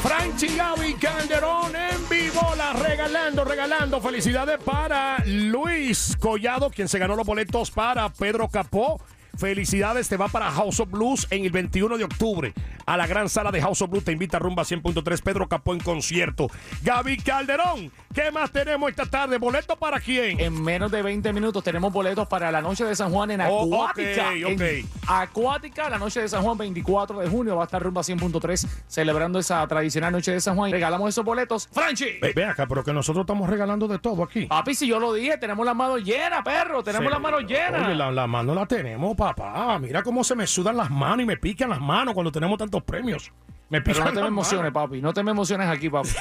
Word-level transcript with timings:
Franchi 0.00 0.56
Gaby 0.56 0.94
Calderón 0.94 1.74
en 1.76 2.08
vivo, 2.08 2.40
la 2.56 2.72
regalando, 2.72 3.44
regalando. 3.44 4.00
Felicidades 4.00 4.58
para 4.64 5.22
Luis 5.26 6.16
Collado, 6.18 6.70
quien 6.70 6.88
se 6.88 6.98
ganó 6.98 7.16
los 7.16 7.26
boletos 7.26 7.70
para 7.70 8.08
Pedro 8.08 8.48
Capó. 8.48 9.00
Felicidades, 9.38 10.08
te 10.08 10.16
va 10.16 10.28
para 10.28 10.50
House 10.50 10.80
of 10.80 10.90
Blues 10.90 11.26
en 11.30 11.44
el 11.44 11.50
21 11.50 11.98
de 11.98 12.04
octubre. 12.04 12.52
A 12.86 12.96
la 12.96 13.06
gran 13.06 13.28
sala 13.28 13.50
de 13.50 13.60
House 13.60 13.80
of 13.82 13.90
Blues 13.90 14.04
te 14.04 14.12
invita 14.12 14.38
Rumba 14.38 14.62
100.3 14.64 15.22
Pedro 15.22 15.48
Capó 15.48 15.72
en 15.72 15.80
concierto. 15.80 16.48
Gaby 16.82 17.16
Calderón, 17.18 17.90
¿qué 18.14 18.30
más 18.30 18.50
tenemos 18.50 18.90
esta 18.90 19.06
tarde? 19.06 19.38
¿Boletos 19.38 19.78
para 19.78 20.00
quién? 20.00 20.38
En 20.40 20.62
menos 20.62 20.90
de 20.90 21.00
20 21.02 21.32
minutos 21.32 21.62
tenemos 21.64 21.92
boletos 21.92 22.26
para 22.28 22.50
la 22.50 22.60
noche 22.60 22.84
de 22.84 22.94
San 22.94 23.10
Juan 23.10 23.30
en 23.30 23.40
Oh, 23.42 23.62
Acuática. 23.86 24.32
En 24.34 24.86
Acuática, 25.06 25.88
la 25.88 25.98
noche 25.98 26.20
de 26.22 26.28
San 26.28 26.42
Juan, 26.42 26.58
24 26.58 27.20
de 27.20 27.28
junio, 27.28 27.56
va 27.56 27.62
a 27.62 27.66
estar 27.66 27.82
Rumba 27.82 28.02
100.3 28.02 28.66
celebrando 28.86 29.38
esa 29.38 29.66
tradicional 29.66 30.12
noche 30.12 30.32
de 30.32 30.40
San 30.40 30.56
Juan. 30.56 30.70
Regalamos 30.70 31.08
esos 31.08 31.24
boletos. 31.24 31.68
¡Franchi! 31.72 32.18
Ve, 32.20 32.32
ve 32.34 32.44
acá, 32.44 32.66
pero 32.66 32.84
que 32.84 32.92
nosotros 32.92 33.22
estamos 33.22 33.48
regalando 33.48 33.88
de 33.88 33.98
todo 33.98 34.22
aquí. 34.24 34.46
Papi, 34.46 34.74
si 34.74 34.86
yo 34.86 34.98
lo 35.00 35.12
dije, 35.14 35.38
tenemos 35.38 35.64
las 35.64 35.74
manos 35.76 36.02
llenas, 36.04 36.42
perro. 36.44 36.82
Tenemos 36.82 37.10
las 37.10 37.20
manos 37.20 37.42
llenas. 37.46 37.86
Oye, 37.86 37.94
la, 37.94 38.10
la 38.10 38.26
mano 38.26 38.54
la 38.54 38.66
tenemos, 38.66 39.16
papá. 39.22 39.78
Mira 39.78 40.02
cómo 40.02 40.24
se 40.24 40.34
me 40.34 40.46
sudan 40.46 40.76
las 40.76 40.90
manos 40.90 41.20
y 41.20 41.26
me 41.26 41.36
pican 41.36 41.70
las 41.70 41.80
manos 41.80 42.14
cuando 42.14 42.32
tenemos 42.32 42.58
tantos 42.58 42.82
premios. 42.82 43.30
Me 43.68 43.80
Pero 43.80 43.96
pican 43.96 44.14
no 44.14 44.20
te 44.20 44.22
me 44.22 44.28
emociones, 44.28 44.72
papi. 44.72 45.00
No 45.00 45.12
te 45.12 45.22
me 45.22 45.30
emociones 45.30 45.68
aquí, 45.68 45.88
papi. 45.88 46.08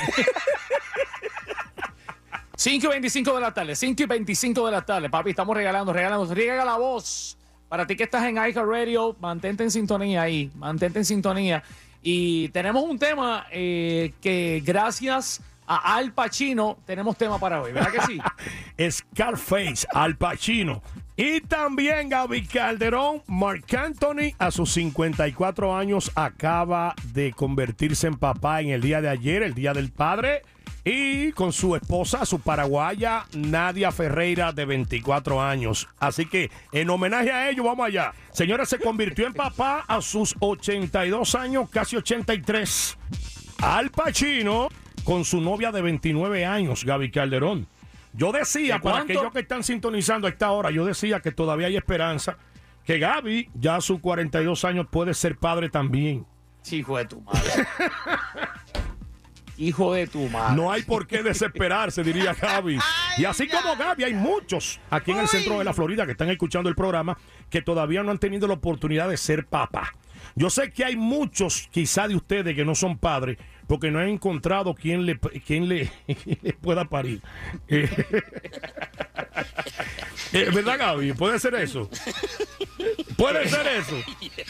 5 2.56 2.86
y 2.86 2.90
25 2.90 3.34
de 3.34 3.42
la 3.42 3.52
tarde, 3.52 3.76
5 3.76 4.04
y 4.04 4.06
25 4.06 4.66
de 4.68 4.72
la 4.72 4.84
tarde, 4.84 5.10
papi, 5.10 5.32
estamos 5.32 5.56
regalando, 5.56 5.92
regalando, 5.92 6.32
riega 6.32 6.64
la 6.64 6.78
voz. 6.78 7.36
Para 7.68 7.88
ti 7.88 7.96
que 7.96 8.04
estás 8.04 8.24
en 8.26 8.36
iHeart 8.36 8.70
Radio, 8.70 9.16
mantente 9.20 9.64
en 9.64 9.72
sintonía 9.72 10.22
ahí, 10.22 10.52
mantente 10.56 11.00
en 11.00 11.06
sintonía. 11.06 11.64
Y 12.04 12.50
tenemos 12.50 12.84
un 12.84 13.00
tema 13.00 13.48
eh, 13.50 14.14
que 14.22 14.62
gracias 14.64 15.42
a 15.66 15.96
Al 15.96 16.12
Pacino 16.12 16.78
tenemos 16.86 17.18
tema 17.18 17.40
para 17.40 17.64
hoy, 17.64 17.72
¿verdad 17.72 17.92
que 17.92 18.02
sí? 18.02 18.92
Scarface, 18.92 19.88
Al 19.92 20.16
Pacino. 20.18 20.84
Y 21.24 21.40
también 21.42 22.10
Gaby 22.10 22.48
Calderón, 22.48 23.22
Mark 23.28 23.66
Anthony, 23.78 24.34
a 24.40 24.50
sus 24.50 24.72
54 24.72 25.78
años, 25.78 26.12
acaba 26.16 26.96
de 27.14 27.32
convertirse 27.32 28.08
en 28.08 28.16
papá 28.16 28.60
en 28.62 28.70
el 28.70 28.82
día 28.82 29.02
de 29.02 29.10
ayer, 29.10 29.44
el 29.44 29.54
Día 29.54 29.72
del 29.76 29.92
Padre. 29.92 30.42
Y 30.84 31.32
con 31.34 31.54
su 31.54 31.76
esposa, 31.76 32.26
su 32.26 32.40
paraguaya, 32.40 33.28
Nadia 33.38 33.92
Ferreira, 33.92 34.52
de 34.52 34.66
24 34.66 35.40
años. 35.40 35.88
Así 36.00 36.26
que, 36.26 36.50
en 36.72 36.90
homenaje 36.90 37.32
a 37.32 37.52
ellos, 37.52 37.68
vamos 37.68 37.86
allá. 37.86 38.14
Señora, 38.32 38.66
se 38.66 38.80
convirtió 38.80 39.28
en 39.28 39.34
papá 39.36 39.86
a 39.88 40.02
sus 40.02 40.36
82 40.40 41.36
años, 41.36 41.70
casi 41.70 41.98
83. 41.98 42.98
Al 43.62 43.92
Pacino 43.92 44.70
con 45.04 45.24
su 45.24 45.40
novia 45.40 45.72
de 45.72 45.84
29 45.84 46.46
años, 46.46 46.84
Gaby 46.84 47.12
Calderón. 47.12 47.68
Yo 48.14 48.32
decía, 48.32 48.76
¿De 48.76 48.82
para 48.82 49.00
aquellos 49.00 49.32
que 49.32 49.40
están 49.40 49.64
sintonizando 49.64 50.28
a 50.28 50.30
esta 50.30 50.52
hora, 50.52 50.70
yo 50.72 50.86
decía 50.86 51.20
que 51.22 51.32
todavía 51.32 51.68
hay 51.68 51.78
esperanza, 51.78 52.38
que 52.84 53.00
Gaby, 53.00 53.50
ya 53.54 53.78
a 53.78 53.82
sus 53.82 54.00
42 54.00 54.66
años, 54.66 54.88
puede 54.90 55.14
ser 55.14 55.38
padre 55.38 55.70
también. 55.70 56.26
Hijo 56.72 56.98
de 56.98 57.06
tu 57.06 57.22
madre. 57.22 57.42
Hijo 59.58 59.94
de 59.94 60.08
tu 60.08 60.28
madre. 60.30 60.56
No 60.56 60.72
hay 60.72 60.82
por 60.82 61.06
qué 61.06 61.22
desesperarse, 61.22 62.04
diría 62.04 62.34
Gaby. 62.34 62.80
Y 63.18 63.26
así 63.26 63.46
como 63.48 63.76
Gaby, 63.76 64.06
hay 64.06 64.14
muchos 64.14 64.80
aquí 64.90 65.12
en 65.12 65.18
el 65.18 65.28
centro 65.28 65.60
de 65.60 65.66
la 65.66 65.74
Florida 65.74 66.06
que 66.06 66.14
están 66.14 66.30
escuchando 66.30 66.70
el 66.70 66.76
programa 66.76 67.18
que 67.50 67.62
todavía 67.62 68.02
no 68.04 68.12
han 68.12 68.20
tenido 68.20 68.48
la 68.48 68.54
oportunidad 68.54 69.10
de 69.10 69.18
ser 69.18 69.46
papá. 69.46 69.92
Yo 70.36 70.50
sé 70.50 70.72
que 70.72 70.86
hay 70.86 70.96
muchos, 70.96 71.68
quizá 71.72 72.08
de 72.08 72.16
ustedes, 72.16 72.56
que 72.56 72.66
no 72.66 72.76
son 72.76 72.98
padres 72.98 73.38
porque 73.72 73.90
no 73.90 74.00
han 74.00 74.10
encontrado 74.10 74.76
quien 74.76 75.06
le, 75.06 75.18
quien 75.18 75.70
le, 75.70 75.90
le 76.42 76.52
pueda 76.52 76.84
parir. 76.84 77.22
Eh, 77.70 77.88
eh, 80.34 80.50
¿Verdad, 80.54 80.78
Gaby? 80.78 81.14
¿Puede 81.14 81.40
ser 81.40 81.56
eso? 81.56 81.90
Puede 83.16 83.48
ser 83.48 83.66
eso. 83.68 83.96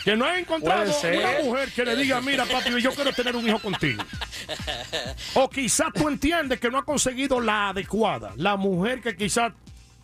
Que 0.04 0.16
no 0.16 0.26
han 0.26 0.40
encontrado 0.40 0.92
una 1.04 1.44
mujer 1.44 1.70
que 1.72 1.86
le 1.86 1.96
diga, 1.98 2.20
mira, 2.20 2.46
papi, 2.46 2.82
yo 2.82 2.92
quiero 2.94 3.14
tener 3.14 3.36
un 3.36 3.48
hijo 3.48 3.60
contigo. 3.60 4.02
O 5.36 5.48
quizás 5.48 5.94
tú 5.94 6.08
entiendes 6.08 6.60
que 6.60 6.72
no 6.72 6.80
ha 6.80 6.84
conseguido 6.84 7.40
la 7.40 7.70
adecuada, 7.70 8.34
la 8.38 8.56
mujer 8.58 9.02
que 9.02 9.16
quizás 9.16 9.54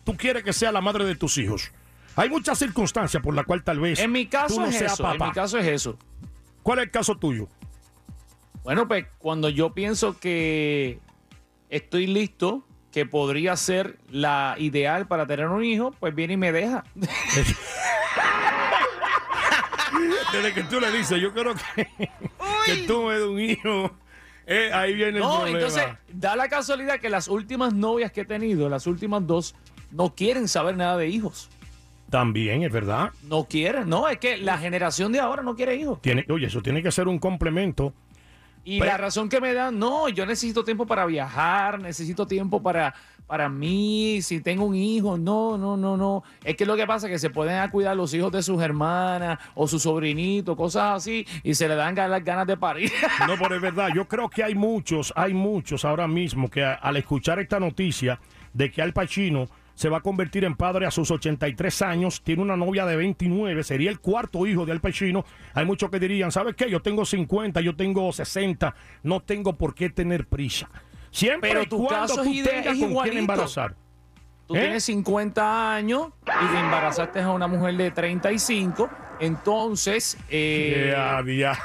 tú 0.04 0.16
quieres 0.16 0.44
que 0.44 0.52
sea 0.52 0.70
la 0.70 0.80
madre 0.80 1.04
de 1.04 1.16
tus 1.16 1.38
hijos. 1.38 1.72
Hay 2.18 2.28
muchas 2.28 2.58
circunstancias 2.58 3.22
por 3.22 3.34
las 3.34 3.46
cuales 3.46 3.64
tal 3.64 3.78
vez 3.80 3.98
En 4.00 4.10
mi 4.12 4.26
caso 4.26 4.56
tú 4.56 4.60
no 4.62 4.66
es 4.66 4.76
seas 4.76 4.94
eso. 4.94 5.04
En 5.04 5.12
papá. 5.18 5.26
mi 5.26 5.32
caso 5.32 5.58
es 5.58 5.66
eso. 5.66 5.96
¿Cuál 6.62 6.80
es 6.80 6.84
el 6.86 6.90
caso 6.90 7.16
tuyo? 7.16 7.48
Bueno, 8.64 8.86
pues 8.88 9.06
cuando 9.18 9.48
yo 9.48 9.72
pienso 9.72 10.18
que 10.18 10.98
estoy 11.70 12.06
listo, 12.06 12.64
que 12.92 13.06
podría 13.06 13.56
ser 13.56 13.98
la 14.10 14.56
ideal 14.58 15.06
para 15.06 15.26
tener 15.26 15.46
un 15.48 15.64
hijo, 15.64 15.92
pues 16.00 16.14
viene 16.14 16.34
y 16.34 16.36
me 16.36 16.50
deja. 16.52 16.84
Desde 20.32 20.52
que 20.52 20.62
tú 20.64 20.80
le 20.80 20.90
dices, 20.92 21.20
yo 21.20 21.32
creo 21.32 21.54
que, 21.74 21.88
que 22.66 22.76
tú 22.86 23.04
me 23.04 23.14
des 23.14 23.22
un 23.26 23.40
hijo, 23.40 23.90
eh, 24.46 24.70
ahí 24.72 24.94
viene 24.94 25.18
el 25.18 25.20
No, 25.20 25.36
problema. 25.36 25.58
entonces 25.58 25.84
da 26.12 26.36
la 26.36 26.48
casualidad 26.48 27.00
que 27.00 27.08
las 27.08 27.28
últimas 27.28 27.72
novias 27.72 28.12
que 28.12 28.20
he 28.22 28.24
tenido, 28.26 28.68
las 28.68 28.86
últimas 28.86 29.26
dos, 29.26 29.54
no 29.90 30.14
quieren 30.14 30.46
saber 30.48 30.76
nada 30.76 30.96
de 30.98 31.08
hijos. 31.08 31.48
También 32.10 32.62
es 32.62 32.72
verdad. 32.72 33.10
No 33.24 33.44
quieren, 33.44 33.88
no, 33.88 34.08
es 34.08 34.18
que 34.18 34.38
la 34.38 34.56
generación 34.58 35.12
de 35.12 35.20
ahora 35.20 35.42
no 35.42 35.54
quiere 35.54 35.76
hijos. 35.76 36.00
Tiene, 36.00 36.24
oye, 36.30 36.46
eso 36.46 36.62
tiene 36.62 36.82
que 36.82 36.90
ser 36.90 37.06
un 37.08 37.18
complemento. 37.18 37.92
Y 38.64 38.78
Pero- 38.80 38.92
la 38.92 38.98
razón 38.98 39.28
que 39.28 39.40
me 39.40 39.52
dan, 39.54 39.78
no, 39.78 40.08
yo 40.08 40.26
necesito 40.26 40.64
tiempo 40.64 40.86
para 40.86 41.06
viajar, 41.06 41.80
necesito 41.80 42.26
tiempo 42.26 42.62
para, 42.62 42.94
para 43.26 43.48
mí, 43.48 44.20
si 44.20 44.40
tengo 44.40 44.64
un 44.64 44.74
hijo, 44.74 45.16
no, 45.16 45.56
no, 45.56 45.76
no, 45.76 45.96
no. 45.96 46.22
Es 46.44 46.54
que 46.56 46.66
lo 46.66 46.76
que 46.76 46.86
pasa 46.86 47.06
es 47.06 47.12
que 47.12 47.18
se 47.18 47.30
pueden 47.30 47.58
a 47.58 47.70
cuidar 47.70 47.96
los 47.96 48.12
hijos 48.12 48.30
de 48.32 48.42
sus 48.42 48.60
hermanas 48.62 49.38
o 49.54 49.66
su 49.68 49.78
sobrinito, 49.78 50.54
cosas 50.56 50.96
así, 50.96 51.26
y 51.42 51.54
se 51.54 51.66
le 51.68 51.76
dan 51.76 51.94
las 51.94 52.24
ganas 52.24 52.46
de 52.46 52.56
parir. 52.56 52.90
No, 53.26 53.34
pero 53.38 53.54
es 53.56 53.62
verdad. 53.62 53.88
Yo 53.94 54.06
creo 54.06 54.28
que 54.28 54.42
hay 54.44 54.54
muchos, 54.54 55.12
hay 55.16 55.32
muchos 55.34 55.84
ahora 55.86 56.06
mismo 56.08 56.50
que 56.50 56.62
a- 56.64 56.74
al 56.74 56.96
escuchar 56.98 57.38
esta 57.38 57.58
noticia 57.60 58.18
de 58.52 58.70
que 58.70 58.82
Al 58.82 58.92
Pacino 58.92 59.48
se 59.78 59.88
va 59.88 59.98
a 59.98 60.00
convertir 60.00 60.42
en 60.44 60.56
padre 60.56 60.86
a 60.86 60.90
sus 60.90 61.08
83 61.08 61.82
años, 61.82 62.20
tiene 62.24 62.42
una 62.42 62.56
novia 62.56 62.84
de 62.84 62.96
29, 62.96 63.62
sería 63.62 63.90
el 63.90 64.00
cuarto 64.00 64.44
hijo 64.44 64.66
de 64.66 64.72
Al 64.72 64.80
Pacino. 64.80 65.24
Hay 65.54 65.66
muchos 65.66 65.88
que 65.88 66.00
dirían, 66.00 66.32
¿sabes 66.32 66.56
qué? 66.56 66.68
Yo 66.68 66.82
tengo 66.82 67.04
50, 67.04 67.60
yo 67.60 67.76
tengo 67.76 68.12
60, 68.12 68.74
no 69.04 69.20
tengo 69.20 69.56
por 69.56 69.76
qué 69.76 69.88
tener 69.88 70.26
prisa. 70.26 70.68
Siempre 71.12 71.50
Pero 71.50 71.62
y 71.62 71.66
tu 71.68 71.86
cuando 71.86 72.08
caso 72.08 72.24
tú 72.24 72.32
es 72.32 72.42
tengas 72.42 72.76
es 72.76 72.84
con 72.84 73.02
quién 73.04 73.18
embarazar. 73.18 73.76
Tú 74.48 74.56
¿Eh? 74.56 74.62
tienes 74.62 74.82
50 74.82 75.74
años 75.76 76.08
y 76.26 76.52
te 76.52 76.58
embarazaste 76.58 77.20
a 77.20 77.30
una 77.30 77.46
mujer 77.46 77.76
de 77.76 77.92
35, 77.92 78.90
entonces 79.20 80.18
eh, 80.28 80.92
Ya, 80.92 81.22
ya. 81.24 81.56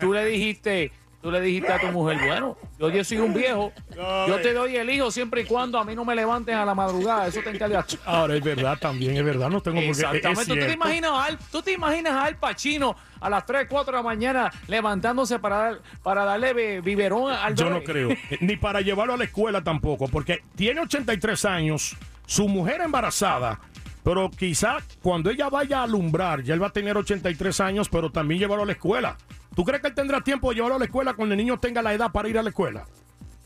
tú 0.00 0.14
le 0.14 0.24
dijiste, 0.24 0.92
tú 1.22 1.30
le 1.30 1.40
dijiste 1.40 1.70
a 1.72 1.78
tu 1.78 1.86
mujer, 1.88 2.18
bueno, 2.26 2.56
yo, 2.78 2.88
yo 2.90 3.04
soy 3.04 3.18
un 3.18 3.34
viejo, 3.34 3.72
yo 3.94 4.40
te 4.40 4.52
doy 4.54 4.76
el 4.76 4.88
hijo 4.90 5.10
siempre 5.10 5.42
y 5.42 5.44
cuando 5.44 5.78
a 5.78 5.84
mí 5.84 5.94
no 5.94 6.04
me 6.04 6.14
levanten 6.14 6.54
a 6.56 6.64
la 6.64 6.74
madrugada, 6.74 7.26
eso 7.26 7.40
te 7.42 7.50
encarga. 7.50 7.84
Ahora 8.06 8.36
es 8.36 8.42
verdad 8.42 8.78
también, 8.78 9.16
es 9.16 9.24
verdad, 9.24 9.50
no 9.50 9.60
tengo 9.60 9.76
por 9.76 9.84
qué. 9.84 9.90
Exactamente. 9.90 10.44
¿Tú 10.46 10.54
te, 10.54 10.72
imaginas 10.72 11.10
a 11.10 11.24
Al, 11.24 11.38
¿Tú 11.38 11.62
te 11.62 11.72
imaginas 11.72 12.12
a 12.14 12.24
Al 12.24 12.36
Pacino 12.36 12.96
a 13.20 13.28
las 13.28 13.44
3, 13.44 13.66
4 13.68 13.92
de 13.92 13.98
la 13.98 14.02
mañana 14.02 14.50
levantándose 14.66 15.38
para, 15.38 15.56
dar- 15.56 15.80
para 16.02 16.24
darle 16.24 16.54
be- 16.54 16.80
biberón 16.80 17.30
al 17.32 17.54
Yo 17.54 17.68
no 17.68 17.82
creo. 17.82 18.08
Ni 18.40 18.56
para 18.56 18.80
llevarlo 18.80 19.14
a 19.14 19.16
la 19.18 19.24
escuela 19.24 19.62
tampoco, 19.62 20.08
porque 20.08 20.42
tiene 20.56 20.80
83 20.80 21.44
años, 21.44 21.96
su 22.24 22.48
mujer 22.48 22.80
embarazada, 22.80 23.60
pero 24.02 24.30
quizá 24.30 24.78
cuando 25.02 25.28
ella 25.28 25.50
vaya 25.50 25.80
a 25.80 25.82
alumbrar, 25.82 26.42
ya 26.42 26.54
él 26.54 26.62
va 26.62 26.68
a 26.68 26.72
tener 26.72 26.96
83 26.96 27.60
años, 27.60 27.88
pero 27.90 28.10
también 28.10 28.40
llevarlo 28.40 28.62
a 28.62 28.66
la 28.66 28.72
escuela. 28.72 29.16
¿Tú 29.60 29.64
crees 29.66 29.82
que 29.82 29.88
él 29.88 29.94
tendrá 29.94 30.22
tiempo 30.22 30.48
de 30.48 30.54
llevarlo 30.54 30.76
a 30.76 30.78
la 30.78 30.86
escuela 30.86 31.12
cuando 31.12 31.34
el 31.34 31.38
niño 31.38 31.60
tenga 31.60 31.82
la 31.82 31.92
edad 31.92 32.10
para 32.10 32.30
ir 32.30 32.38
a 32.38 32.42
la 32.42 32.48
escuela? 32.48 32.86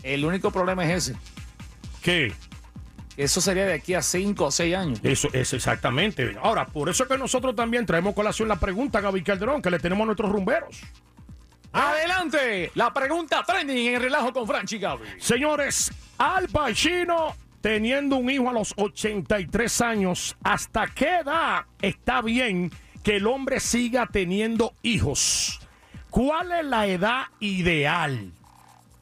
El 0.05 0.25
único 0.25 0.53
problema 0.53 0.85
es 0.85 1.09
ese. 1.09 1.19
¿Qué? 2.05 2.33
Eso 3.17 3.41
sería 3.41 3.67
de 3.67 3.73
aquí 3.73 3.95
a 3.95 4.01
5 4.01 4.45
o 4.45 4.51
6 4.53 4.77
años. 4.77 5.01
Eso 5.03 5.27
es 5.33 5.53
exactamente. 5.53 6.37
Ahora, 6.41 6.67
por 6.67 6.89
eso 6.89 7.03
es 7.03 7.09
que 7.09 7.19
nosotros 7.19 7.57
también 7.57 7.85
traemos 7.85 8.15
colación 8.15 8.47
la 8.47 8.61
pregunta, 8.61 9.01
Gaby 9.01 9.25
Calderón, 9.25 9.61
que 9.61 9.73
le 9.73 9.81
tenemos 9.81 10.05
a 10.05 10.07
nuestros 10.07 10.31
rumberos. 10.31 10.83
Adelante, 11.73 12.71
la 12.77 12.95
pregunta 12.95 13.43
trending 13.45 13.89
en 13.89 13.95
el 13.97 14.03
relajo 14.03 14.33
con 14.33 14.47
Franchi 14.47 14.79
Gaby. 14.79 15.05
Señores, 15.19 15.91
Al 16.19 16.49
Pacino 16.49 17.35
teniendo 17.61 18.19
un 18.19 18.31
hijo 18.31 18.49
a 18.49 18.53
los 18.53 18.73
83 18.77 19.81
años, 19.81 20.37
¿hasta 20.45 20.87
qué 20.87 21.17
edad 21.25 21.65
está 21.83 22.23
bien 22.23 22.71
que 23.03 23.17
el 23.17 23.27
hombre 23.27 23.59
siga 23.59 24.07
teniendo 24.07 24.75
hijos? 24.83 25.59
¿Cuál 26.15 26.53
es 26.53 26.65
la 26.65 26.87
edad 26.87 27.25
ideal 27.41 28.31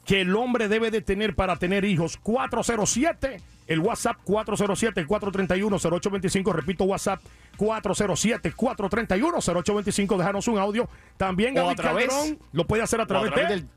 que 0.07 0.23
el 0.23 0.35
hombre 0.35 0.69
debe 0.69 0.91
de 0.91 1.03
tener 1.03 1.37
para 1.37 1.57
tener 1.57 1.85
hijos? 1.85 2.17
407, 2.17 3.39
el 3.67 3.81
WhatsApp 3.81 4.17
407-431-0825, 4.25 6.55
repito 6.55 6.85
WhatsApp 6.85 7.21
407-431-0825, 7.59 10.17
déjanos 10.17 10.49
un 10.49 10.57
audio. 10.57 10.89
También 11.19 11.53
Gaby 11.53 11.75
Calderón 11.75 12.39
lo 12.53 12.67
puede 12.67 12.83
hacer 12.83 13.03
a 13.03 13.07
través, 13.07 13.31
a 13.31 13.35
través 13.35 13.51
de... 13.51 13.57
del 13.57 13.69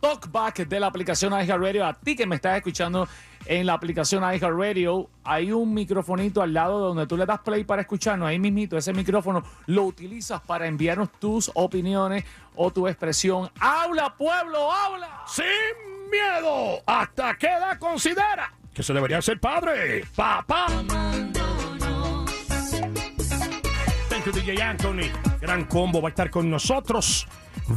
talkback 0.00 0.66
de 0.66 0.80
la 0.80 0.86
aplicación 0.86 1.32
iHeartRadio. 1.32 1.86
A 1.86 1.94
ti 1.94 2.16
que 2.16 2.26
me 2.26 2.36
estás 2.36 2.56
escuchando 2.56 3.06
en 3.46 3.66
la 3.66 3.74
aplicación 3.74 4.22
iHeartRadio, 4.22 5.08
hay 5.24 5.52
un 5.52 5.72
microfonito 5.72 6.42
al 6.42 6.52
lado 6.52 6.78
donde 6.78 7.06
tú 7.06 7.16
le 7.16 7.26
das 7.26 7.40
play 7.40 7.64
para 7.64 7.82
escucharnos. 7.82 8.28
Ahí 8.28 8.38
mismito, 8.38 8.76
ese 8.76 8.92
micrófono 8.92 9.42
lo 9.66 9.84
utilizas 9.84 10.40
para 10.40 10.66
enviarnos 10.66 11.10
tus 11.18 11.50
opiniones 11.54 12.24
o 12.56 12.70
tu 12.70 12.86
expresión. 12.88 13.50
¡Habla, 13.60 14.14
pueblo, 14.16 14.70
habla! 14.72 15.22
Sin 15.26 15.44
miedo. 16.10 16.82
¿Hasta 16.86 17.36
qué 17.36 17.46
edad 17.46 17.78
considera 17.78 18.52
que 18.74 18.82
se 18.82 18.92
debería 18.92 19.22
ser 19.22 19.40
padre? 19.40 20.04
Papá. 20.14 20.66
Thank 24.08 24.26
you, 24.26 24.32
DJ 24.32 24.60
Anthony. 24.60 25.10
Gran 25.40 25.64
combo 25.64 26.02
va 26.02 26.08
a 26.08 26.10
estar 26.10 26.30
con 26.30 26.50
nosotros. 26.50 27.26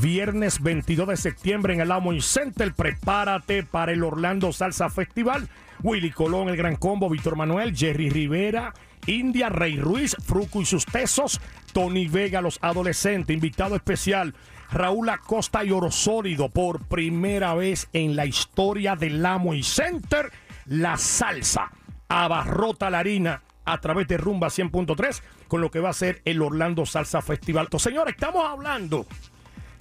Viernes 0.01 0.61
22 0.61 1.07
de 1.07 1.17
septiembre 1.17 1.73
en 1.73 1.81
el 1.81 1.91
Amway 1.91 2.19
Center. 2.21 2.73
Prepárate 2.73 3.63
para 3.63 3.91
el 3.91 4.03
Orlando 4.03 4.51
Salsa 4.51 4.89
Festival. 4.89 5.47
Willy 5.83 6.11
Colón, 6.11 6.49
el 6.49 6.57
Gran 6.57 6.77
Combo, 6.77 7.09
Víctor 7.09 7.35
Manuel, 7.35 7.75
Jerry 7.75 8.09
Rivera, 8.09 8.73
India, 9.05 9.49
Rey 9.49 9.77
Ruiz, 9.77 10.15
Fruco 10.23 10.61
y 10.61 10.65
sus 10.65 10.85
tesos, 10.85 11.39
Tony 11.73 12.07
Vega, 12.07 12.41
los 12.41 12.57
adolescentes, 12.61 13.33
invitado 13.33 13.75
especial, 13.75 14.33
Raúl 14.71 15.09
Acosta 15.09 15.63
y 15.63 15.71
Oro 15.71 15.91
Sólido, 15.91 16.49
por 16.49 16.79
primera 16.87 17.53
vez 17.53 17.89
en 17.93 18.15
la 18.15 18.25
historia 18.25 18.95
del 18.95 19.23
Amway 19.25 19.61
Center, 19.61 20.31
la 20.65 20.97
salsa 20.97 21.71
abarrota 22.07 22.89
la 22.89 22.99
harina 22.99 23.43
a 23.65 23.79
través 23.79 24.07
de 24.07 24.17
Rumba 24.17 24.47
100.3 24.47 25.21
con 25.47 25.61
lo 25.61 25.69
que 25.69 25.79
va 25.79 25.89
a 25.89 25.93
ser 25.93 26.21
el 26.25 26.41
Orlando 26.41 26.85
Salsa 26.85 27.21
Festival. 27.21 27.65
Entonces, 27.65 27.91
señores, 27.91 28.15
estamos 28.15 28.45
hablando 28.45 29.05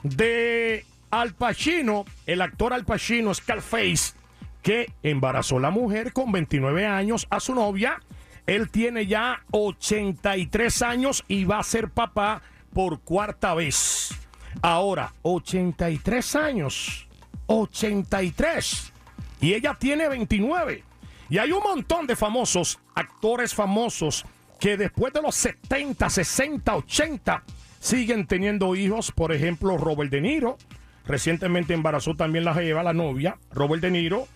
de 0.02 0.84
Al 1.10 1.34
Pacino, 1.34 2.04
el 2.26 2.40
actor 2.40 2.72
Al 2.72 2.84
Pacino, 2.84 3.34
Scarface, 3.34 4.14
que 4.62 4.93
embarazó 5.02 5.58
a 5.58 5.60
la 5.60 5.70
mujer 5.70 6.12
con 6.12 6.32
29 6.32 6.87
años 6.87 7.26
a 7.31 7.40
su 7.40 7.54
novia. 7.54 8.00
Él 8.46 8.70
tiene 8.70 9.06
ya 9.06 9.44
83 9.50 10.82
años 10.82 11.25
y 11.28 11.44
va 11.44 11.58
a 11.58 11.64
ser 11.64 11.90
papá 11.90 12.43
por 12.72 13.00
cuarta 13.00 13.54
vez. 13.54 14.10
Ahora, 14.60 15.12
83 15.22 16.37
años. 16.37 17.08
83. 17.46 18.93
Y 19.40 19.55
ella 19.55 19.75
tiene 19.78 20.08
29. 20.08 20.82
Y 21.31 21.38
hay 21.38 21.52
un 21.52 21.62
montón 21.62 22.06
de 22.06 22.14
famosos, 22.14 22.78
actores 22.94 23.55
famosos, 23.55 24.25
que 24.60 24.76
después 24.76 25.12
de 25.12 25.22
los 25.22 25.34
70, 25.34 26.10
60, 26.10 26.76
80 26.76 27.43
siguen 27.82 28.26
teniendo 28.26 28.75
hijos. 28.76 29.11
Por 29.12 29.32
ejemplo, 29.32 29.76
Robert 29.76 30.11
De 30.11 30.20
Niro. 30.20 30.56
Recientemente 31.05 31.75
embarazó 31.75 32.14
también 32.14 32.44
la 32.44 32.55
lleva 32.55 32.84
la 32.84 32.93
novia, 32.93 33.37
Robert 33.52 33.82
De 33.82 33.90
Niro. 33.90 34.29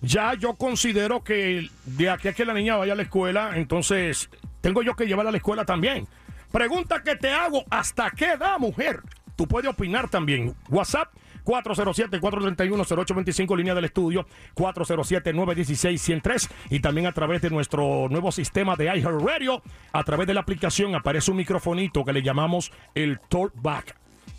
Ya 0.00 0.34
yo 0.34 0.54
considero 0.54 1.24
que 1.24 1.70
de 1.84 2.10
aquí 2.10 2.28
a 2.28 2.32
que 2.32 2.44
la 2.44 2.54
niña 2.54 2.76
vaya 2.76 2.92
a 2.92 2.96
la 2.96 3.02
escuela, 3.02 3.52
entonces 3.54 4.28
tengo 4.60 4.82
yo 4.82 4.94
que 4.94 5.06
llevarla 5.06 5.30
a 5.30 5.32
la 5.32 5.38
escuela 5.38 5.64
también. 5.64 6.06
Pregunta 6.52 7.02
que 7.02 7.16
te 7.16 7.30
hago, 7.32 7.64
¿hasta 7.70 8.10
qué 8.10 8.32
edad, 8.32 8.58
mujer? 8.58 9.02
Tú 9.36 9.46
puedes 9.46 9.70
opinar 9.70 10.08
también. 10.08 10.54
WhatsApp 10.68 11.08
407-431-0825, 11.46 13.56
línea 13.56 13.74
del 13.74 13.86
estudio 13.86 14.26
407-916-103 14.56 16.50
y 16.70 16.80
también 16.80 17.06
a 17.06 17.12
través 17.12 17.40
de 17.40 17.48
nuestro 17.50 18.08
nuevo 18.10 18.32
sistema 18.32 18.76
de 18.76 18.86
iHeartRadio, 18.86 19.62
a 19.92 20.04
través 20.04 20.26
de 20.26 20.34
la 20.34 20.40
aplicación 20.40 20.94
aparece 20.94 21.30
un 21.30 21.38
microfonito 21.38 22.04
que 22.04 22.12
le 22.12 22.20
llamamos 22.22 22.70
el 22.94 23.18
Talkback. 23.28 23.96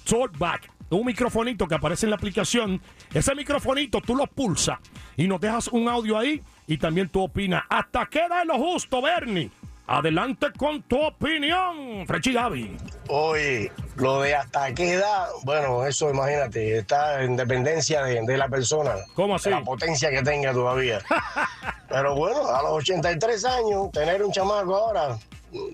Talkback. 0.07 0.71
Un 0.89 1.05
microfonito 1.05 1.67
que 1.67 1.75
aparece 1.75 2.05
en 2.05 2.11
la 2.11 2.15
aplicación. 2.15 2.79
Ese 3.13 3.35
microfonito 3.35 3.99
tú 3.99 4.15
lo 4.15 4.25
pulsas 4.27 4.79
y 5.17 5.27
nos 5.27 5.41
dejas 5.41 5.67
un 5.67 5.89
audio 5.89 6.17
ahí 6.17 6.41
y 6.65 6.77
también 6.77 7.09
tu 7.09 7.21
opinas. 7.21 7.63
¿Hasta 7.69 8.05
qué 8.05 8.19
es 8.19 8.47
lo 8.47 8.57
justo, 8.57 9.01
Bernie? 9.01 9.51
Adelante 9.89 10.47
con 10.57 10.81
tu 10.83 11.01
opinión, 11.01 12.05
Frechi 12.05 12.33
Gaby. 12.33 12.75
Oye, 13.07 13.71
lo 13.95 14.19
de 14.21 14.35
hasta 14.35 14.73
qué 14.73 14.93
edad, 14.95 15.27
bueno, 15.43 15.85
eso 15.85 16.09
imagínate, 16.09 16.77
está 16.79 17.23
en 17.23 17.37
dependencia 17.37 18.03
de, 18.03 18.21
de 18.21 18.37
la 18.37 18.49
persona. 18.49 18.95
¿Cómo 19.13 19.35
así? 19.35 19.49
de 19.49 19.55
La 19.55 19.63
potencia 19.63 20.09
que 20.09 20.21
tenga 20.23 20.51
todavía. 20.51 20.99
Pero 21.89 22.15
bueno, 22.15 22.45
a 22.49 22.61
los 22.63 22.71
83 22.73 23.45
años, 23.45 23.89
tener 23.93 24.21
un 24.23 24.31
chamaco 24.33 24.75
ahora, 24.75 25.17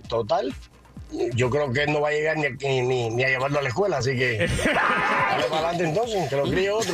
total, 0.07 0.53
yo 1.33 1.49
creo 1.49 1.73
que 1.73 1.81
él 1.83 1.93
no 1.93 2.01
va 2.01 2.09
a 2.09 2.11
llegar 2.11 2.37
ni, 2.37 2.45
a- 2.45 2.49
ni, 2.51 2.81
ni- 2.83 3.09
ni 3.09 3.23
a 3.23 3.29
llevarlo 3.29 3.57
a 3.57 3.61
la 3.63 3.69
escuela, 3.69 3.97
así 3.97 4.15
que 4.15 4.37
dale 4.65 5.43
para 5.49 5.69
adelante 5.69 5.85
entonces, 5.85 6.29
que 6.29 6.35
lo 6.35 6.43
críe 6.43 6.69
otro. 6.69 6.93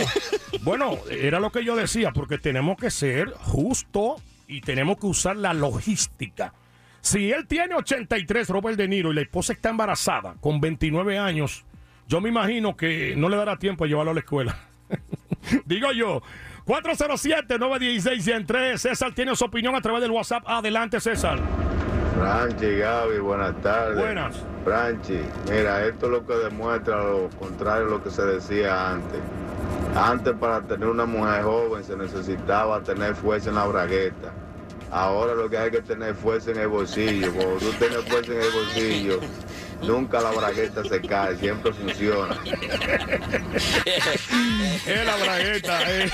Bueno, 0.61 0.97
era 1.11 1.41
lo 1.41 1.51
que 1.51 1.65
yo 1.65 1.75
decía, 1.75 2.11
porque 2.13 2.37
tenemos 2.37 2.77
que 2.77 2.89
ser 2.91 3.33
justos 3.33 4.21
y 4.47 4.61
tenemos 4.61 4.97
que 4.99 5.07
usar 5.07 5.35
la 5.35 5.53
logística. 5.53 6.53
Si 7.01 7.31
él 7.31 7.47
tiene 7.47 7.75
83, 7.75 8.49
Robert 8.49 8.77
De 8.77 8.87
Niro, 8.87 9.11
y 9.11 9.15
la 9.15 9.21
esposa 9.21 9.53
está 9.53 9.69
embarazada 9.69 10.35
con 10.41 10.59
29 10.59 11.17
años, 11.17 11.65
yo 12.07 12.21
me 12.21 12.29
imagino 12.29 12.75
que 12.75 13.15
no 13.15 13.29
le 13.29 13.37
dará 13.37 13.57
tiempo 13.57 13.83
a 13.83 13.87
llevarlo 13.87 14.11
a 14.11 14.15
la 14.15 14.19
escuela. 14.21 14.57
Digo 15.65 15.91
yo. 15.91 16.21
407-916-103. 16.65 18.77
César 18.77 19.13
tiene 19.13 19.35
su 19.35 19.45
opinión 19.45 19.75
a 19.75 19.81
través 19.81 20.01
del 20.01 20.11
WhatsApp. 20.11 20.43
Adelante, 20.45 20.99
César. 20.99 21.39
Franchi, 22.15 22.77
Gaby, 22.77 23.19
buenas 23.19 23.59
tardes. 23.61 23.97
Buenas. 23.97 24.43
Franchi, 24.63 25.19
mira, 25.49 25.85
esto 25.85 26.07
es 26.07 26.11
lo 26.11 26.27
que 26.27 26.33
demuestra 26.33 27.03
lo 27.03 27.29
contrario 27.39 27.87
a 27.87 27.89
lo 27.89 28.03
que 28.03 28.09
se 28.09 28.23
decía 28.23 28.91
antes. 28.91 29.19
Antes 29.95 30.33
para 30.33 30.61
tener 30.61 30.87
una 30.87 31.05
mujer 31.05 31.43
joven 31.43 31.83
se 31.83 31.95
necesitaba 31.95 32.81
tener 32.83 33.15
fuerza 33.15 33.49
en 33.49 33.55
la 33.55 33.65
bragueta. 33.65 34.33
Ahora 34.91 35.33
lo 35.35 35.49
que 35.49 35.57
hay 35.57 35.71
que 35.71 35.81
tener 35.81 36.13
fuerza 36.15 36.51
en 36.51 36.59
el 36.59 36.67
bolsillo. 36.67 37.33
Cuando 37.33 37.55
tú 37.57 37.71
tienes 37.73 38.03
fuerza 38.05 38.31
en 38.33 38.41
el 38.41 38.51
bolsillo, 38.51 39.19
nunca 39.83 40.19
la 40.19 40.31
bragueta 40.31 40.83
se 40.83 40.99
cae, 41.01 41.37
siempre 41.37 41.71
funciona. 41.73 42.37
Es 44.85 45.05
la 45.05 45.15
bragueta. 45.17 45.91
eh. 45.91 46.09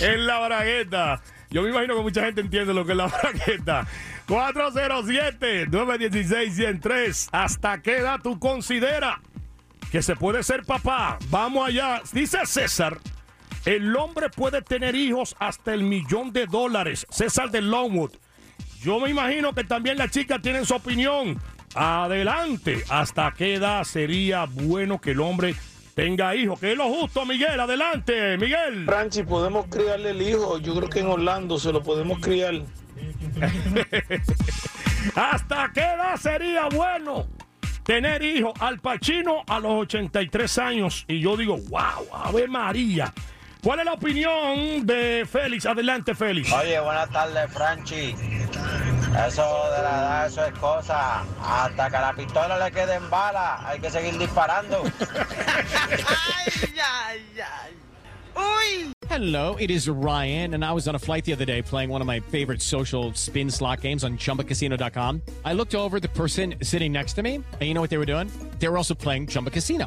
es 0.00 0.18
la 0.18 0.46
bragueta. 0.46 1.20
Yo 1.50 1.62
me 1.62 1.70
imagino 1.70 1.96
que 1.96 2.02
mucha 2.02 2.24
gente 2.24 2.40
entiende 2.42 2.74
lo 2.74 2.84
que 2.84 2.92
es 2.92 2.98
la 2.98 3.06
bragueta. 3.06 3.86
407-916-103. 4.28 7.28
¿Hasta 7.32 7.80
qué 7.80 7.96
edad 7.98 8.20
tú 8.22 8.38
consideras 8.38 9.18
que 9.94 10.02
se 10.02 10.16
puede 10.16 10.42
ser 10.42 10.64
papá. 10.64 11.18
Vamos 11.30 11.68
allá. 11.68 12.02
Dice 12.12 12.44
César, 12.46 12.98
el 13.64 13.96
hombre 13.96 14.28
puede 14.28 14.62
tener 14.62 14.94
hijos 14.94 15.34
hasta 15.38 15.72
el 15.72 15.82
millón 15.82 16.32
de 16.32 16.46
dólares. 16.46 17.06
César 17.10 17.50
de 17.50 17.62
Longwood. 17.62 18.12
Yo 18.82 19.00
me 19.00 19.08
imagino 19.08 19.54
que 19.54 19.64
también 19.64 19.96
las 19.96 20.10
chicas 20.10 20.42
tienen 20.42 20.66
su 20.66 20.74
opinión. 20.74 21.40
Adelante. 21.74 22.84
¿Hasta 22.90 23.32
qué 23.32 23.54
edad 23.54 23.84
sería 23.84 24.44
bueno 24.44 25.00
que 25.00 25.12
el 25.12 25.20
hombre 25.20 25.54
tenga 25.94 26.36
hijos? 26.36 26.60
Que 26.60 26.72
es 26.72 26.78
lo 26.78 26.88
justo, 26.88 27.24
Miguel. 27.24 27.58
Adelante, 27.58 28.36
Miguel. 28.36 28.84
Franchi, 28.84 29.22
podemos 29.22 29.66
criarle 29.70 30.10
el 30.10 30.20
hijo. 30.20 30.58
Yo 30.58 30.74
creo 30.76 30.90
que 30.90 31.00
en 31.00 31.06
Orlando 31.06 31.58
se 31.58 31.72
lo 31.72 31.82
podemos 31.82 32.18
criar. 32.20 32.54
¿Hasta 35.14 35.70
qué 35.72 35.80
edad 35.80 36.16
sería 36.16 36.68
bueno 36.68 37.26
tener 37.84 38.22
hijos? 38.22 38.52
Al 38.60 38.78
Pachino 38.80 39.42
a 39.46 39.58
los 39.58 39.72
83 39.72 40.58
años. 40.58 41.04
Y 41.08 41.20
yo 41.20 41.36
digo, 41.38 41.56
wow, 41.56 42.06
Ave 42.12 42.46
María. 42.46 43.12
¿Cuál 43.64 43.78
es 43.78 43.86
la 43.86 43.94
opinión 43.94 44.86
de 44.86 45.26
Félix? 45.26 45.64
Adelante, 45.64 46.14
Félix. 46.14 46.52
Oye, 46.52 46.78
buenas 46.80 47.08
tardes, 47.08 47.50
Franchi. 47.50 48.14
Eso 49.26 49.70
de 49.74 49.82
la 49.82 49.90
edad, 49.90 50.26
eso 50.26 50.44
es 50.44 50.52
cosa. 50.58 51.24
Hasta 51.42 51.88
que 51.88 51.96
a 51.96 52.00
la 52.02 52.12
pistola 52.12 52.58
le 52.62 52.70
quede 52.70 52.96
en 52.96 53.08
bala, 53.08 53.66
hay 53.66 53.80
que 53.80 53.90
seguir 53.90 54.18
disparando. 54.18 54.82
Hello, 59.08 59.56
it 59.56 59.70
is 59.70 59.88
Ryan, 59.88 60.54
and 60.54 60.62
I 60.62 60.72
was 60.72 60.86
on 60.86 60.94
a 60.94 60.98
flight 60.98 61.24
the 61.24 61.32
other 61.32 61.46
day 61.46 61.62
playing 61.62 61.88
one 61.88 62.02
of 62.02 62.06
my 62.06 62.20
favorite 62.20 62.60
social 62.60 63.14
spin 63.14 63.50
slot 63.50 63.80
games 63.80 64.04
on 64.04 64.18
chumbacasino.com. 64.18 65.22
I 65.44 65.54
looked 65.54 65.74
over 65.74 65.96
at 65.96 66.02
the 66.02 66.08
person 66.08 66.56
sitting 66.60 66.92
next 66.92 67.14
to 67.14 67.22
me, 67.22 67.36
and 67.36 67.62
you 67.62 67.72
know 67.72 67.80
what 67.80 67.88
they 67.88 67.98
were 67.98 68.04
doing? 68.04 68.30
They 68.58 68.68
were 68.68 68.76
also 68.76 68.94
playing 68.94 69.28
Chumba 69.28 69.50
Casino. 69.50 69.86